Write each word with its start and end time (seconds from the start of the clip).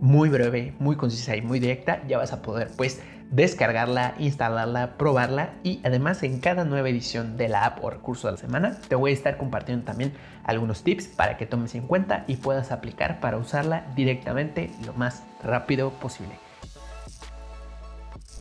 muy 0.00 0.28
breve, 0.28 0.74
muy 0.78 0.96
concisa 0.96 1.36
y 1.36 1.42
muy 1.42 1.58
directa, 1.60 2.02
ya 2.06 2.18
vas 2.18 2.32
a 2.32 2.42
poder 2.42 2.70
pues 2.76 3.00
descargarla, 3.30 4.14
instalarla, 4.18 4.96
probarla 4.96 5.54
y 5.62 5.80
además 5.84 6.22
en 6.22 6.40
cada 6.40 6.64
nueva 6.64 6.88
edición 6.88 7.36
de 7.36 7.48
la 7.48 7.66
app 7.66 7.84
o 7.84 7.90
recurso 7.90 8.28
de 8.28 8.32
la 8.32 8.38
semana 8.38 8.78
te 8.88 8.94
voy 8.94 9.10
a 9.10 9.14
estar 9.14 9.36
compartiendo 9.36 9.84
también 9.84 10.14
algunos 10.44 10.82
tips 10.82 11.08
para 11.08 11.36
que 11.36 11.46
tomes 11.46 11.74
en 11.74 11.86
cuenta 11.86 12.24
y 12.26 12.36
puedas 12.36 12.72
aplicar 12.72 13.20
para 13.20 13.36
usarla 13.36 13.86
directamente 13.94 14.70
lo 14.86 14.94
más 14.94 15.22
rápido 15.42 15.90
posible. 15.90 16.34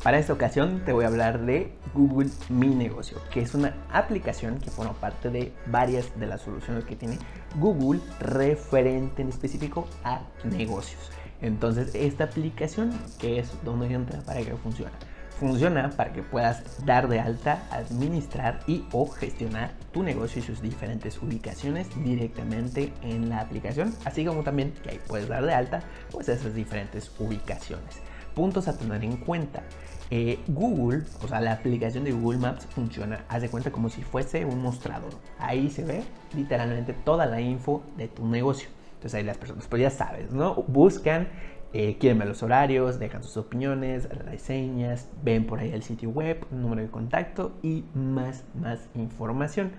Para 0.03 0.19
esta 0.19 0.31
ocasión 0.31 0.83
te 0.85 0.93
voy 0.93 1.03
a 1.03 1.07
hablar 1.07 1.41
de 1.45 1.73
Google 1.93 2.29
Mi 2.47 2.67
Negocio, 2.67 3.17
que 3.29 3.41
es 3.41 3.53
una 3.55 3.75
aplicación 3.91 4.59
que 4.59 4.69
forma 4.69 4.93
parte 4.93 5.29
de 5.29 5.51
varias 5.65 6.17
de 6.17 6.27
las 6.27 6.41
soluciones 6.41 6.85
que 6.85 6.95
tiene 6.95 7.17
Google 7.59 7.99
referente 8.19 9.21
en 9.21 9.27
específico 9.27 9.85
a 10.05 10.21
negocios. 10.45 11.11
Entonces, 11.41 11.93
esta 11.93 12.25
aplicación, 12.25 12.91
que 13.19 13.39
es 13.39 13.51
donde 13.63 13.93
entra 13.93 14.21
para 14.21 14.41
que 14.41 14.55
funcione. 14.55 14.91
Funciona 15.39 15.91
para 15.91 16.13
que 16.13 16.23
puedas 16.23 16.83
dar 16.83 17.07
de 17.07 17.19
alta, 17.19 17.61
administrar 17.69 18.61
y 18.65 18.85
o 18.91 19.07
gestionar 19.07 19.71
tu 19.93 20.01
negocio 20.01 20.41
y 20.41 20.43
sus 20.43 20.63
diferentes 20.63 21.21
ubicaciones 21.21 21.87
directamente 22.03 22.91
en 23.03 23.29
la 23.29 23.41
aplicación, 23.41 23.93
así 24.03 24.25
como 24.25 24.41
también 24.41 24.73
que 24.81 24.89
ahí 24.89 24.99
puedes 25.07 25.27
dar 25.27 25.45
de 25.45 25.53
alta 25.53 25.83
pues 26.11 26.27
esas 26.27 26.55
diferentes 26.55 27.11
ubicaciones. 27.19 28.01
Puntos 28.33 28.67
a 28.67 28.77
tener 28.77 29.03
en 29.03 29.17
cuenta. 29.17 29.61
Eh, 30.09 30.39
Google, 30.47 31.03
o 31.21 31.27
sea, 31.27 31.39
la 31.39 31.51
aplicación 31.51 32.05
de 32.05 32.13
Google 32.13 32.39
Maps 32.39 32.65
funciona, 32.65 33.25
haz 33.29 33.41
de 33.43 33.49
cuenta 33.49 33.71
como 33.71 33.89
si 33.89 34.01
fuese 34.01 34.43
un 34.43 34.61
mostrador. 34.63 35.11
Ahí 35.37 35.69
se 35.69 35.83
ve 35.83 36.03
literalmente 36.33 36.93
toda 36.93 37.27
la 37.27 37.41
info 37.41 37.83
de 37.95 38.07
tu 38.07 38.25
negocio. 38.25 38.69
Entonces 38.97 39.15
ahí 39.15 39.23
las 39.23 39.37
personas, 39.37 39.67
pues 39.67 39.79
ya 39.79 39.91
sabes, 39.91 40.31
¿no? 40.31 40.55
Buscan, 40.67 41.27
eh, 41.71 41.97
quieren 41.99 42.17
ver 42.17 42.27
los 42.27 42.41
horarios, 42.41 42.97
dejan 42.97 43.21
sus 43.21 43.37
opiniones, 43.37 44.09
reseñas, 44.09 45.07
ven 45.23 45.45
por 45.45 45.59
ahí 45.59 45.71
el 45.71 45.83
sitio 45.83 46.09
web, 46.09 46.43
número 46.49 46.81
de 46.81 46.89
contacto 46.89 47.51
y 47.61 47.85
más, 47.93 48.43
más 48.59 48.89
información. 48.95 49.71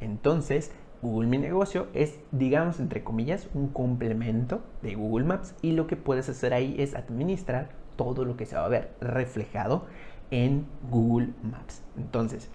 Entonces, 0.00 0.72
Google 1.00 1.28
Mi 1.28 1.38
Negocio 1.38 1.86
es, 1.94 2.18
digamos, 2.32 2.78
entre 2.78 3.02
comillas, 3.02 3.48
un 3.54 3.68
complemento 3.68 4.60
de 4.82 4.94
Google 4.94 5.24
Maps 5.24 5.54
y 5.62 5.72
lo 5.72 5.86
que 5.86 5.96
puedes 5.96 6.28
hacer 6.28 6.52
ahí 6.52 6.76
es 6.78 6.94
administrar 6.94 7.70
todo 7.96 8.26
lo 8.26 8.36
que 8.36 8.44
se 8.44 8.56
va 8.56 8.66
a 8.66 8.68
ver 8.68 8.94
reflejado 9.00 9.86
en 10.30 10.66
Google 10.90 11.30
Maps. 11.42 11.82
Entonces, 11.96 12.50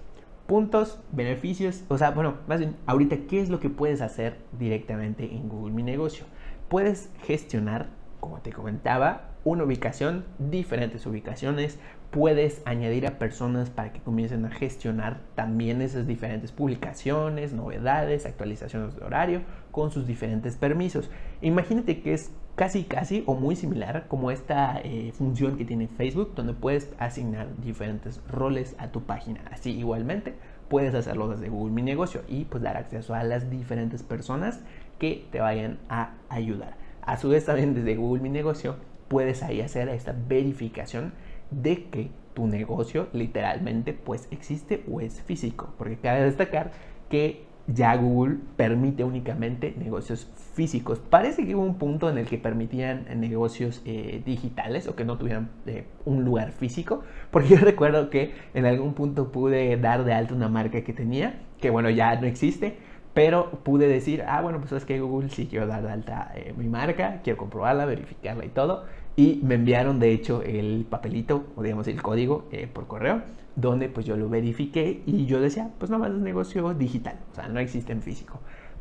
puntos, 0.52 1.00
beneficios, 1.14 1.86
o 1.88 1.98
sea, 1.98 2.12
bueno, 2.12 2.34
más 2.46 2.60
bien, 2.60 2.76
ahorita, 2.86 3.16
¿qué 3.30 3.40
es 3.40 3.50
lo 3.50 3.62
que 3.62 3.70
puedes 3.70 4.02
hacer 4.02 4.36
directamente 4.60 5.34
en 5.34 5.48
Google 5.48 5.74
Mi 5.74 5.82
Negocio? 5.82 6.26
Puedes 6.68 7.10
gestionar, 7.24 7.88
como 8.20 8.42
te 8.42 8.52
comentaba, 8.52 9.30
una 9.46 9.64
ubicación, 9.64 10.26
diferentes 10.40 11.06
ubicaciones, 11.06 11.80
puedes 12.12 12.62
añadir 12.66 13.08
a 13.08 13.18
personas 13.18 13.70
para 13.70 13.94
que 13.94 14.02
comiencen 14.02 14.44
a 14.44 14.52
gestionar 14.52 15.22
también 15.36 15.82
esas 15.82 16.06
diferentes 16.06 16.52
publicaciones, 16.52 17.54
novedades, 17.54 18.26
actualizaciones 18.26 18.98
de 18.98 19.06
horario 19.06 19.44
con 19.72 19.90
sus 19.90 20.06
diferentes 20.06 20.58
permisos. 20.58 21.10
Imagínate 21.42 22.02
que 22.02 22.14
es 22.14 22.30
casi 22.56 22.84
casi 22.84 23.24
o 23.26 23.36
muy 23.36 23.56
similar 23.56 24.06
como 24.08 24.30
esta 24.30 24.80
eh, 24.84 25.12
función 25.16 25.58
que 25.58 25.66
tiene 25.66 25.88
Facebook 25.88 26.36
donde 26.36 26.54
puedes 26.54 26.94
asignar 27.00 27.48
diferentes 27.58 28.22
roles 28.28 28.76
a 28.78 28.90
tu 28.90 29.04
página. 29.04 29.42
Así 29.52 29.72
igualmente 29.72 30.36
puedes 30.72 30.96
hacerlo 30.96 31.28
desde 31.28 31.50
Google 31.50 31.74
Mi 31.74 31.82
Negocio 31.82 32.22
y 32.30 32.46
pues 32.46 32.64
dar 32.64 32.78
acceso 32.78 33.14
a 33.14 33.26
las 33.26 33.50
diferentes 33.50 34.04
personas 34.04 34.62
que 35.00 35.28
te 35.30 35.42
vayan 35.42 35.80
a 35.90 36.14
ayudar. 36.30 36.78
A 37.02 37.18
su 37.18 37.28
vez 37.28 37.44
también 37.44 37.74
desde 37.74 37.98
Google 37.98 38.24
Mi 38.24 38.30
Negocio 38.30 38.78
puedes 39.10 39.44
ahí 39.44 39.60
hacer 39.60 39.90
esta 39.90 40.16
verificación 40.30 41.12
de 41.50 41.90
que 41.90 42.10
tu 42.34 42.48
negocio 42.48 43.10
literalmente 43.12 43.92
pues 43.92 44.30
existe 44.32 44.86
o 44.90 45.02
es 45.02 45.22
físico. 45.22 45.74
Porque 45.78 45.98
cabe 45.98 46.24
destacar 46.24 46.72
que 47.10 47.44
ya 47.74 47.96
Google 47.96 48.38
permite 48.56 49.04
únicamente 49.04 49.74
negocios 49.78 50.28
físicos. 50.54 51.00
Parece 51.00 51.46
que 51.46 51.56
hubo 51.56 51.64
un 51.64 51.76
punto 51.76 52.10
en 52.10 52.18
el 52.18 52.26
que 52.26 52.38
permitían 52.38 53.06
negocios 53.20 53.82
eh, 53.86 54.22
digitales 54.26 54.88
o 54.88 54.96
que 54.96 55.06
no 55.06 55.18
tuvieran 55.18 55.50
eh, 55.66 55.86
un 56.06 56.24
lugar 56.24 56.52
físico, 56.52 57.04
porque 57.32 57.50
yo 57.50 57.58
recuerdo 57.62 58.10
que 58.10 58.34
en 58.54 58.66
algún 58.66 58.94
punto 58.94 59.32
pude 59.32 59.78
dar 59.78 60.04
de 60.04 60.14
alta 60.14 60.34
una 60.34 60.50
marca 60.50 60.82
que 60.82 60.94
tenía, 60.94 61.40
que 61.60 61.70
bueno, 61.70 61.90
ya 61.90 62.20
no 62.20 62.28
existe, 62.28 62.78
pero 63.14 63.52
pude 63.64 63.88
decir, 63.88 64.24
ah, 64.28 64.42
bueno, 64.42 64.60
pues 64.60 64.72
es 64.72 64.86
que 64.86 65.00
Google 65.00 65.30
sí 65.30 65.48
quiero 65.48 65.68
dar 65.68 65.84
de 65.84 65.92
alta 65.92 66.32
eh, 66.36 66.54
mi 66.56 66.68
marca, 66.68 67.20
quiero 67.24 67.38
comprobarla, 67.38 67.86
verificarla 67.86 68.46
y 68.46 68.50
todo. 68.50 68.86
Y 69.16 69.42
me 69.44 69.56
enviaron 69.56 70.00
de 70.00 70.14
hecho 70.14 70.42
el 70.42 70.86
papelito, 70.90 71.46
o 71.56 71.64
digamos 71.64 71.88
el 71.88 72.02
código 72.02 72.50
por 72.74 72.88
correo 72.88 73.22
donde 73.56 73.90
pues 73.90 74.06
yo 74.06 74.16
lo 74.16 74.30
verifiqué 74.30 75.04
y 75.06 75.26
yo 75.26 75.42
decía, 75.42 75.70
pues 75.78 75.92
nada 75.92 76.08
más 76.08 76.16
es 76.16 76.22
negocio 76.22 76.74
digital, 76.74 77.20
o 77.32 77.36
sea, 77.36 77.48
no 77.50 77.60
existe 77.60 77.92
en 77.92 78.02
físico. 78.02 78.40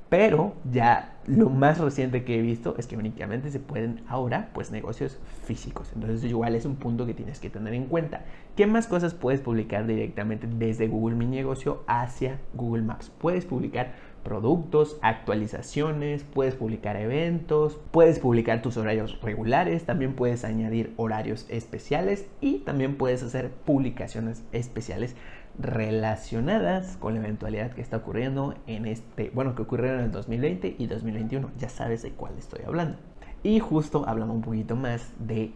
Pero 0.08 0.54
ya 0.72 1.18
lo 1.26 1.50
más 1.50 1.78
reciente 1.78 2.24
que 2.24 2.36
he 2.36 2.42
visto 2.42 2.74
es 2.78 2.88
que 2.88 2.96
únicamente 2.96 3.48
se 3.52 3.60
pueden 3.60 4.02
ahora 4.08 4.50
pues 4.52 4.72
negocios 4.72 5.20
físicos. 5.44 5.92
Entonces 5.94 6.24
igual 6.24 6.56
es 6.56 6.64
un 6.64 6.74
punto 6.74 7.06
que 7.06 7.14
tienes 7.14 7.38
que 7.38 7.48
tener 7.48 7.74
en 7.74 7.84
cuenta. 7.84 8.24
¿Qué 8.56 8.66
más 8.66 8.88
cosas 8.88 9.14
puedes 9.14 9.40
publicar 9.40 9.86
directamente 9.86 10.48
desde 10.48 10.88
Google 10.88 11.14
Mi 11.14 11.26
Negocio 11.26 11.84
hacia 11.86 12.40
Google 12.54 12.82
Maps? 12.82 13.12
Puedes 13.18 13.44
publicar 13.44 13.92
productos, 14.22 14.98
actualizaciones, 15.02 16.24
puedes 16.24 16.54
publicar 16.54 16.96
eventos, 16.96 17.78
puedes 17.90 18.18
publicar 18.18 18.62
tus 18.62 18.76
horarios 18.76 19.20
regulares, 19.20 19.84
también 19.84 20.14
puedes 20.14 20.44
añadir 20.44 20.92
horarios 20.96 21.46
especiales 21.48 22.26
y 22.40 22.58
también 22.58 22.96
puedes 22.96 23.22
hacer 23.22 23.50
publicaciones 23.50 24.42
especiales 24.52 25.16
relacionadas 25.58 26.96
con 26.96 27.14
la 27.14 27.20
eventualidad 27.20 27.72
que 27.72 27.82
está 27.82 27.98
ocurriendo 27.98 28.54
en 28.66 28.86
este, 28.86 29.30
bueno, 29.34 29.54
que 29.54 29.62
ocurrieron 29.62 30.00
en 30.00 30.04
el 30.06 30.12
2020 30.12 30.76
y 30.78 30.86
2021, 30.86 31.50
ya 31.58 31.68
sabes 31.68 32.02
de 32.02 32.12
cuál 32.12 32.34
estoy 32.38 32.64
hablando. 32.64 32.98
Y 33.42 33.58
justo 33.58 34.04
hablando 34.06 34.34
un 34.34 34.42
poquito 34.42 34.76
más 34.76 35.12
de 35.18 35.52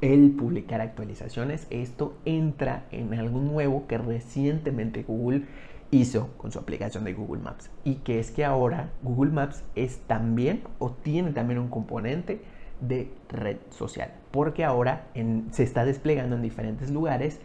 el 0.00 0.30
publicar 0.30 0.80
actualizaciones, 0.80 1.66
esto 1.68 2.16
entra 2.24 2.86
en 2.90 3.12
algo 3.12 3.38
nuevo 3.38 3.86
que 3.86 3.98
recientemente 3.98 5.02
Google 5.02 5.44
hizo 5.90 6.28
con 6.36 6.52
su 6.52 6.58
aplicación 6.58 7.04
de 7.04 7.14
Google 7.14 7.42
Maps. 7.42 7.70
Y 7.84 7.96
que 7.96 8.18
es 8.18 8.30
que 8.30 8.44
ahora 8.44 8.90
Google 9.02 9.32
Maps 9.32 9.62
es 9.74 9.98
también 10.06 10.62
o 10.78 10.90
tiene 10.90 11.32
también 11.32 11.58
un 11.58 11.68
componente 11.68 12.42
de 12.80 13.12
red 13.28 13.58
social. 13.70 14.12
Porque 14.30 14.64
ahora 14.64 15.06
se 15.50 15.62
está 15.62 15.84
desplegando 15.84 16.36
en 16.36 16.42
diferentes 16.42 16.90
lugares 16.90 17.40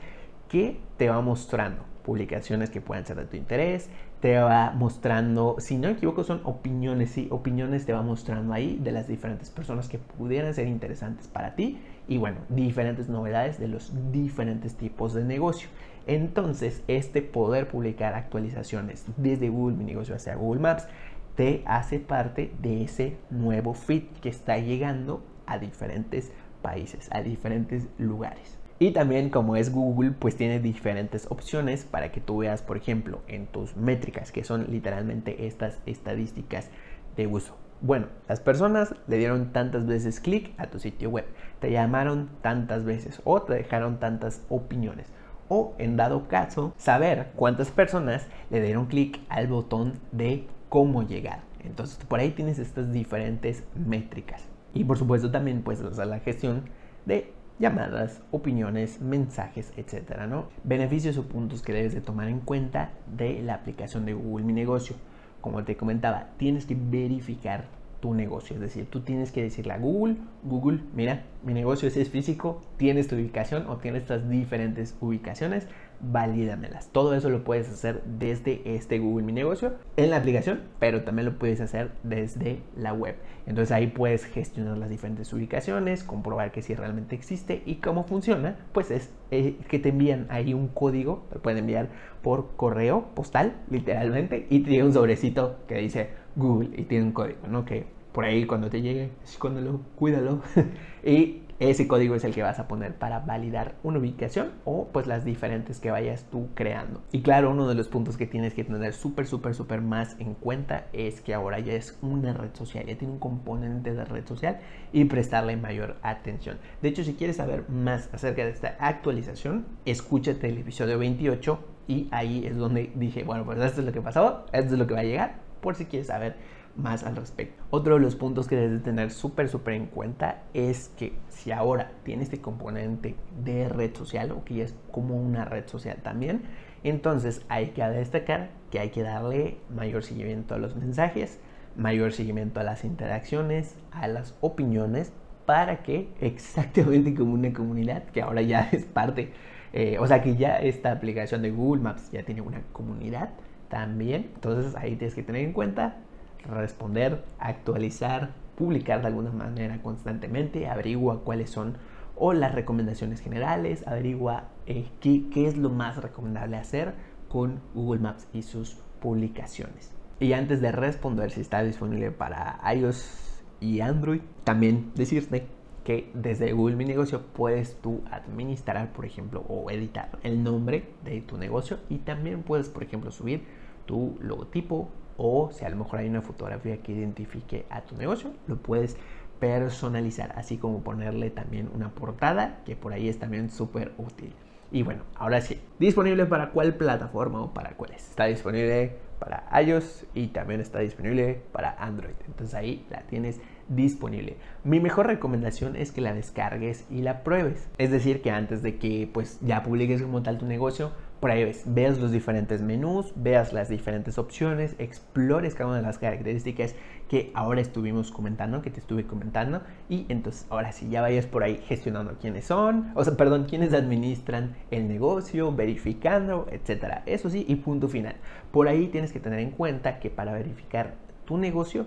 que 0.50 0.80
te 0.98 1.09
va 1.09 1.22
mostrando 1.22 1.93
publicaciones 2.03 2.69
que 2.69 2.81
puedan 2.81 3.06
ser 3.06 3.18
de 3.18 3.25
tu 3.25 3.38
interés, 3.38 3.90
te 4.19 4.38
va 4.38 4.72
mostrando, 4.72 5.56
si 5.59 5.78
no 5.78 5.88
me 5.88 5.94
equivoco, 5.94 6.24
son 6.24 6.41
opiniones, 6.44 7.12
sí, 7.12 7.28
opiniones 7.31 7.86
te 7.86 7.94
va 7.94 8.02
mostrando 8.02 8.53
ahí 8.53 8.80
de 8.81 8.91
las 8.91 9.08
diferentes 9.08 9.50
personas 9.50 9.88
que 9.90 9.97
pudieran 9.97 10.53
ser 10.53 10.68
interesantes 10.68 11.28
para 11.28 11.56
ti 11.56 11.80
y 12.08 12.18
bueno, 12.18 12.38
diferentes 12.50 13.09
novedades 13.09 13.59
de 13.59 13.68
los 13.68 13.92
diferentes 14.12 14.75
tipos 14.75 15.13
de 15.13 15.24
negocio. 15.24 15.69
Entonces, 16.06 16.83
este 16.88 17.22
poder 17.22 17.68
publicar 17.68 18.13
actualizaciones 18.13 19.06
desde 19.18 19.50
Google 19.50 19.78
Mi 19.78 19.86
Negocio 19.86 20.16
hacia 20.16 20.36
Google 20.36 20.62
Maps 20.62 20.88
te 21.36 21.63
hace 21.66 22.00
parte 22.00 22.51
de 22.62 22.83
ese 22.83 23.18
nuevo 23.30 23.74
feed 23.74 24.04
que 24.22 24.30
está 24.30 24.57
llegando 24.57 25.24
a 25.45 25.57
diferentes 25.57 26.31
países, 26.62 27.10
a 27.12 27.22
diferentes 27.22 27.88
lugares. 27.98 28.62
Y 28.80 28.92
también 28.92 29.30
como 29.30 29.56
es 29.56 29.72
Google, 29.72 30.12
pues 30.12 30.36
tiene 30.36 30.60
diferentes 30.60 31.28
opciones 31.30 31.86
para 31.86 32.12
que 32.12 32.22
tú 32.22 32.40
veas, 32.40 32.62
por 32.62 32.75
ejemplo, 32.78 33.22
en 33.28 33.46
tus 33.48 33.78
métricas, 33.78 34.31
que 34.31 34.44
son 34.44 34.72
literalmente 34.72 35.46
estas 35.46 35.80
estadísticas 35.86 36.70
de 37.16 37.28
uso. 37.28 37.56
Bueno, 37.81 38.08
las 38.28 38.40
personas 38.40 38.96
le 39.08 39.18
dieron 39.18 39.52
tantas 39.52 39.86
veces 39.86 40.20
clic 40.20 40.54
a 40.58 40.68
tu 40.68 40.80
sitio 40.80 41.10
web, 41.10 41.25
te 41.60 41.70
llamaron 41.70 42.30
tantas 42.42 42.86
veces 42.86 43.22
o 43.25 43.42
te 43.42 43.54
dejaron 43.54 44.00
tantas 44.00 44.42
opiniones. 44.50 45.08
O 45.50 45.76
en 45.78 45.98
dado 45.98 46.28
caso, 46.28 46.74
saber 46.78 47.31
cuántas 47.36 47.72
personas 47.72 48.28
le 48.50 48.62
dieron 48.62 48.86
clic 48.86 49.19
al 49.28 49.48
botón 49.48 50.00
de 50.14 50.48
cómo 50.69 51.04
llegar. 51.04 51.42
Entonces 51.64 51.98
por 52.06 52.19
ahí 52.19 52.31
tienes 52.31 52.58
estas 52.58 52.92
diferentes 52.92 53.66
métricas. 53.76 54.48
Y 54.74 54.86
por 54.86 54.98
supuesto 54.98 55.30
también 55.30 55.62
pues 55.62 55.81
la 55.81 56.19
gestión 56.19 56.64
de 57.06 57.34
llamadas, 57.60 58.22
opiniones, 58.32 59.02
mensajes, 59.02 59.72
etcétera, 59.78 60.28
¿no? 60.28 60.48
Beneficios 60.64 61.18
o 61.18 61.24
puntos 61.24 61.62
que 61.62 61.74
debes 61.74 61.94
de 61.94 62.02
tomar 62.02 62.28
en 62.28 62.40
cuenta 62.40 62.92
de 63.16 63.42
la 63.42 63.56
aplicación 63.56 64.06
de 64.06 64.14
Google 64.14 64.46
Mi 64.46 64.54
Negocio. 64.54 64.96
Como 65.42 65.64
te 65.64 65.76
comentaba, 65.76 66.30
tienes 66.38 66.66
que 66.66 66.78
verificar 66.78 67.66
tu 68.04 68.14
negocio. 68.14 68.56
Es 68.56 68.62
decir, 68.62 68.86
tú 68.90 69.00
tienes 69.00 69.32
que 69.32 69.42
decirle 69.42 69.72
a 69.72 69.78
Google, 69.78 70.18
Google, 70.44 70.82
mira, 70.94 71.24
mi 71.42 71.54
negocio 71.54 71.88
es 71.88 72.10
físico, 72.10 72.62
tienes 72.76 73.08
tu 73.08 73.16
ubicación 73.16 73.66
o 73.68 73.78
tienes 73.78 74.02
estas 74.04 74.30
diferentes 74.30 74.98
ubicaciones, 75.00 75.68
valídamelas. 76.12 76.90
Todo 76.90 77.16
eso 77.16 77.30
lo 77.30 77.44
puedes 77.44 77.70
hacer 77.70 78.04
desde 78.06 78.62
este 78.76 79.00
Google 79.00 79.26
Mi 79.26 79.34
Negocio 79.34 79.74
en 79.96 80.10
la 80.10 80.18
aplicación, 80.18 80.62
pero 80.80 81.04
también 81.04 81.26
lo 81.26 81.40
puedes 81.40 81.62
hacer 81.62 81.92
desde 82.04 82.62
la 82.76 82.94
web. 82.94 83.16
Entonces 83.46 83.72
ahí 83.72 83.88
puedes 83.88 84.26
gestionar 84.26 84.78
las 84.78 84.90
diferentes 84.90 85.32
ubicaciones, 85.34 86.04
comprobar 86.04 86.52
que 86.52 86.62
si 86.62 86.76
realmente 86.76 87.16
existe 87.16 87.64
y 87.66 87.76
cómo 87.76 88.04
funciona, 88.04 88.58
pues 88.74 88.92
es 88.92 89.12
eh, 89.32 89.58
que 89.70 89.80
te 89.80 89.90
envían 89.90 90.28
ahí 90.30 90.54
un 90.54 90.68
código, 90.68 91.24
lo 91.34 91.42
pueden 91.42 91.60
enviar 91.60 91.90
por 92.22 92.56
correo 92.56 93.08
postal, 93.16 93.54
literalmente, 93.70 94.48
y 94.50 94.60
te 94.60 94.84
un 94.84 94.94
sobrecito 94.94 95.58
que 95.68 95.76
dice 95.76 96.10
Google 96.36 96.70
y 96.76 96.84
tiene 96.84 97.06
un 97.06 97.12
código, 97.12 97.48
¿no? 97.48 97.66
Que 97.66 97.86
por 98.12 98.26
ahí 98.26 98.46
cuando 98.46 98.70
te 98.70 98.82
llegue, 98.82 99.10
escóndelo, 99.24 99.82
cuídalo. 99.96 100.42
y 101.04 101.43
ese 101.60 101.88
código 101.88 102.16
es 102.16 102.24
el 102.24 102.34
que 102.34 102.44
vas 102.44 102.60
a 102.60 102.68
poner 102.68 102.96
para 102.96 103.20
validar 103.20 103.76
una 103.84 104.00
ubicación 104.00 104.52
o 104.66 104.88
pues 104.92 105.08
las 105.08 105.24
diferentes 105.24 105.80
que 105.80 105.92
vayas 105.92 106.26
tú 106.32 106.50
creando. 106.56 107.02
Y 107.12 107.22
claro, 107.22 107.52
uno 107.52 107.68
de 107.68 107.76
los 107.76 107.88
puntos 107.88 108.18
que 108.18 108.26
tienes 108.26 108.54
que 108.54 108.64
tener 108.64 108.94
súper, 108.94 109.28
súper, 109.28 109.54
súper 109.56 109.82
más 109.82 110.16
en 110.20 110.34
cuenta 110.34 110.88
es 110.94 111.22
que 111.22 111.34
ahora 111.34 111.60
ya 111.60 111.74
es 111.74 111.98
una 112.02 112.34
red 112.34 112.54
social, 112.54 112.86
ya 112.86 112.98
tiene 112.98 113.14
un 113.14 113.20
componente 113.20 113.94
de 113.94 114.06
red 114.06 114.26
social 114.26 114.60
y 114.92 115.06
prestarle 115.06 115.56
mayor 115.58 115.98
atención. 116.02 116.58
De 116.82 116.90
hecho, 116.90 117.04
si 117.04 117.14
quieres 117.14 117.38
saber 117.38 117.70
más 117.70 118.10
acerca 118.14 118.44
de 118.44 118.52
esta 118.52 118.76
actualización, 118.80 119.66
escúchate 119.86 120.50
el 120.50 120.58
episodio 120.58 120.98
28 120.98 121.60
y 121.88 122.08
ahí 122.12 122.46
es 122.46 122.58
donde 122.58 122.92
dije, 122.96 123.24
bueno, 123.24 123.46
pues 123.46 123.60
esto 123.60 123.82
es 123.82 123.86
lo 123.86 123.94
que 123.94 124.02
pasó, 124.02 124.46
esto 124.52 124.74
es 124.74 124.80
lo 124.80 124.88
que 124.88 124.94
va 124.94 125.02
a 125.02 125.04
llegar 125.04 125.44
por 125.64 125.76
si 125.76 125.86
quieres 125.86 126.08
saber 126.08 126.36
más 126.75 127.04
al 127.04 127.16
respecto. 127.16 127.64
Otro 127.70 127.96
de 127.96 128.02
los 128.02 128.16
puntos 128.16 128.48
que 128.48 128.56
debes 128.56 128.84
tener 128.84 129.12
súper, 129.12 129.50
súper 129.50 129.75
en 129.75 129.86
cuenta 129.88 130.44
es 130.54 130.90
que 130.98 131.14
si 131.30 131.52
ahora 131.52 131.92
tiene 132.04 132.24
este 132.24 132.42
componente 132.42 133.16
de 133.44 133.70
red 133.70 133.96
social 133.96 134.31
o 134.31 134.44
que 134.44 134.56
ya 134.56 134.64
es 134.64 134.75
como 134.92 135.16
una 135.16 135.46
red 135.46 135.68
social 135.68 135.98
también, 136.04 136.44
entonces 136.84 137.46
hay 137.50 137.70
que 137.70 137.84
destacar 137.84 138.50
que 138.72 138.80
hay 138.80 138.90
que 138.90 139.04
darle 139.04 139.58
mayor 139.70 140.04
seguimiento 140.04 140.56
a 140.56 140.58
los 140.58 140.75
mensajes, 140.75 141.40
mayor 141.75 142.12
seguimiento 142.12 142.60
a 142.60 142.64
las 142.64 142.84
interacciones, 142.84 143.76
a 143.92 144.08
las 144.08 144.36
opiniones, 144.42 145.12
para 145.46 145.84
que 145.84 146.10
exactamente 146.22 147.14
como 147.14 147.34
una 147.34 147.54
comunidad 147.54 148.04
que 148.06 148.22
ahora 148.22 148.42
ya 148.42 148.69
es 148.72 148.86
parte, 148.86 149.31
eh, 149.74 149.98
o 150.00 150.08
sea 150.08 150.22
que 150.22 150.36
ya 150.36 150.58
esta 150.58 150.92
aplicación 150.92 151.42
de 151.42 151.52
Google 151.52 151.81
Maps 151.81 152.12
ya 152.12 152.24
tiene 152.24 152.42
una 152.42 152.62
comunidad, 152.72 153.30
también. 153.74 154.30
Entonces 154.36 154.76
ahí 154.76 154.96
tienes 154.96 155.16
que 155.16 155.24
tener 155.24 155.42
en 155.42 155.52
cuenta 155.52 155.96
responder, 156.44 157.24
actualizar, 157.40 158.31
publicar 158.56 159.01
de 159.01 159.07
alguna 159.07 159.31
manera 159.31 159.81
constantemente, 159.81 160.68
averigua 160.68 161.24
cuáles 161.24 161.50
son 161.50 161.78
o 162.16 162.34
las 162.34 162.54
recomendaciones 162.54 163.22
generales, 163.22 163.86
averigua 163.88 164.50
eh, 164.66 164.88
qué, 165.00 165.30
qué 165.31 165.48
es 165.48 165.57
lo 165.57 165.69
más 165.69 165.98
recomendable 165.98 166.57
hacer 166.57 166.94
con 167.28 167.60
Google 167.74 168.01
Maps 168.01 168.28
y 168.34 168.44
sus 168.44 168.78
publicaciones. 169.01 169.92
Y 170.19 170.34
antes 170.34 170.62
de 170.62 170.72
responder 170.72 171.31
si 171.31 171.42
está 171.42 171.63
disponible 171.63 172.12
para 172.12 172.60
iOS 172.74 173.44
y 173.60 173.81
Android, 173.81 174.22
también 174.44 174.92
decirte 174.95 175.48
que 175.84 176.10
desde 176.13 176.54
Google 176.54 176.75
Mi 176.75 176.86
Negocio 176.86 177.24
puedes 177.34 177.75
tú 177.81 178.01
administrar, 178.10 178.94
por 178.94 179.06
ejemplo, 179.06 179.44
o 179.50 179.69
editar 179.69 180.18
el 180.24 180.44
nombre 180.44 180.90
de 181.04 181.22
tu 181.22 181.38
negocio 181.38 181.80
y 181.90 181.98
también 181.98 182.44
puedes, 182.44 182.69
por 182.69 182.84
ejemplo, 182.84 183.12
subir 183.12 183.44
tu 183.85 184.18
logotipo 184.21 184.89
o 185.18 185.51
si 185.51 185.65
a 185.65 185.69
lo 185.69 185.77
mejor 185.77 186.00
hay 186.00 186.09
una 186.09 186.21
fotografía 186.21 186.77
que 186.77 186.91
identifique 186.91 187.65
a 187.69 187.81
tu 187.81 187.95
negocio, 187.95 188.31
lo 188.47 188.57
puedes 188.57 188.97
personalizar, 189.39 190.33
así 190.38 190.57
como 190.57 190.83
ponerle 190.83 191.30
también 191.30 191.69
una 191.74 191.89
portada, 191.89 192.62
que 192.65 192.75
por 192.75 192.94
ahí 192.94 193.09
es 193.09 193.19
también 193.19 193.50
súper 193.50 193.91
útil. 193.97 194.33
Y 194.71 194.81
bueno, 194.81 195.03
ahora 195.15 195.41
sí, 195.41 195.62
disponible 195.80 196.25
para 196.25 196.50
cuál 196.50 196.74
plataforma 196.75 197.41
o 197.41 197.53
para 197.53 197.71
cuáles. 197.71 198.09
Está 198.09 198.25
disponible 198.25 198.95
para 199.19 199.45
iOS 199.62 200.06
y 200.15 200.27
también 200.27 200.62
está 200.62 200.80
disponible 200.80 201.41
para 201.51 201.75
Android. 201.77 202.15
Entonces 202.25 202.56
ahí 202.56 202.85
la 202.89 203.03
tienes 203.03 203.39
disponible. 203.69 204.38
Mi 204.63 204.80
mejor 204.80 205.07
recomendación 205.07 205.75
es 205.75 205.91
que 205.91 206.01
la 206.01 206.13
descargues 206.13 206.85
y 206.89 207.01
la 207.01 207.24
pruebes. 207.24 207.69
Es 207.77 207.91
decir, 207.91 208.21
que 208.21 208.31
antes 208.31 208.63
de 208.63 208.77
que 208.77 209.07
pues 209.13 209.39
ya 209.41 209.62
publiques 209.62 210.01
como 210.01 210.24
tal 210.24 210.39
tu 210.39 210.45
negocio, 210.45 210.91
pruebes, 211.24 211.64
veas 211.66 212.00
los 212.00 212.12
diferentes 212.12 212.62
menús, 212.62 213.14
veas 213.16 213.54
las 213.54 213.70
diferentes 213.70 214.18
opciones, 214.18 214.75
explores 214.78 215.56
cada 215.56 215.70
una 215.70 215.78
de 215.78 215.84
las 215.84 215.98
características 215.98 216.75
que 217.08 217.31
ahora 217.34 217.62
estuvimos 217.62 218.12
comentando, 218.12 218.62
que 218.62 218.70
te 218.70 218.81
estuve 218.81 219.08
comentando, 219.08 219.62
y 219.88 220.06
entonces 220.10 220.46
ahora 220.50 220.74
sí 220.74 220.90
ya 220.90 221.00
vayas 221.00 221.25
por 221.25 221.44
ahí 221.44 221.62
gestionando 221.66 222.18
quiénes 222.20 222.44
son, 222.44 222.92
o 222.94 223.06
sea, 223.06 223.16
perdón, 223.16 223.46
quiénes 223.46 223.74
administran 223.74 224.58
el 224.70 224.90
negocio, 224.90 225.56
verificando, 225.56 226.46
etcétera. 226.52 227.04
Eso 227.06 227.30
sí, 227.30 227.46
y 227.48 227.56
punto 227.56 227.88
final. 227.88 228.18
Por 228.52 228.68
ahí 228.68 228.90
tienes 228.90 229.14
que 229.14 229.22
tener 229.22 229.40
en 229.40 229.52
cuenta 229.52 230.02
que 230.02 230.10
para 230.10 230.34
verificar 230.34 230.96
tu 231.24 231.38
negocio 231.38 231.86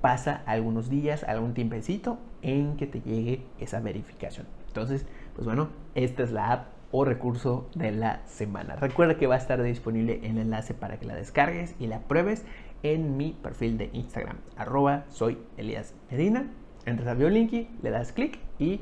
pasa 0.00 0.42
algunos 0.46 0.88
días, 0.88 1.22
algún 1.24 1.52
tiempecito 1.52 2.16
en 2.40 2.78
que 2.78 2.86
te 2.86 3.02
llegue 3.02 3.42
esa 3.58 3.80
verificación. 3.80 4.46
Entonces, 4.68 5.04
pues 5.34 5.44
bueno, 5.44 5.68
esta 5.94 6.22
es 6.22 6.32
la 6.32 6.50
app 6.50 6.79
o 6.92 7.04
recurso 7.04 7.68
de 7.74 7.92
la 7.92 8.20
semana. 8.26 8.76
Recuerda 8.76 9.16
que 9.16 9.26
va 9.26 9.36
a 9.36 9.38
estar 9.38 9.62
disponible 9.62 10.20
el 10.22 10.38
enlace 10.38 10.74
para 10.74 10.98
que 10.98 11.06
la 11.06 11.14
descargues 11.14 11.74
y 11.78 11.86
la 11.86 12.00
pruebes 12.00 12.44
en 12.82 13.16
mi 13.16 13.32
perfil 13.32 13.78
de 13.78 13.90
Instagram, 13.92 14.38
arroba 14.56 15.04
soy 15.08 15.38
Elías 15.56 15.94
Medina. 16.10 16.50
Entras 16.86 17.08
a 17.08 17.14
Biolinky, 17.14 17.68
le 17.82 17.90
das 17.90 18.12
clic 18.12 18.38
y, 18.58 18.80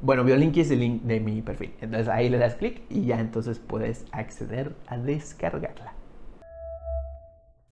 bueno, 0.00 0.22
Biolinky 0.22 0.60
es 0.60 0.70
el 0.70 0.80
link 0.80 1.02
de 1.02 1.18
mi 1.18 1.42
perfil. 1.42 1.74
Entonces 1.80 2.08
ahí 2.08 2.28
le 2.28 2.38
das 2.38 2.54
clic 2.54 2.82
y 2.88 3.06
ya 3.06 3.18
entonces 3.18 3.58
puedes 3.58 4.06
acceder 4.12 4.76
a 4.86 4.96
descargarla. 4.96 5.99